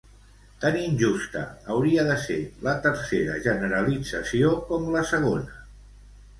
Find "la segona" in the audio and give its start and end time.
4.99-5.65